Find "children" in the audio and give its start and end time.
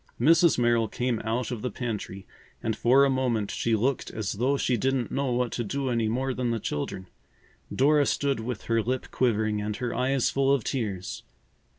6.59-7.05